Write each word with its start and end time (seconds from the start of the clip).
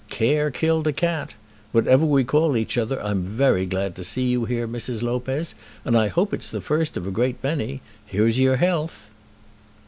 Care 0.09 0.49
killed 0.49 0.87
a 0.87 0.91
cat. 0.93 1.35
Whatever 1.73 2.07
we 2.07 2.23
call 2.23 2.57
each 2.57 2.75
other, 2.75 2.99
I'm 3.03 3.21
very 3.21 3.67
glad 3.67 3.95
to 3.97 4.03
see 4.03 4.29
you 4.29 4.45
here, 4.45 4.67
Mrs. 4.67 5.03
Lopez, 5.03 5.53
and 5.85 5.95
I 5.95 6.07
hope 6.07 6.33
it's 6.33 6.49
the 6.49 6.59
first 6.59 6.97
of 6.97 7.05
a 7.05 7.11
great 7.11 7.35
many. 7.43 7.81
Here's 8.07 8.39
your 8.39 8.55
health." 8.55 9.11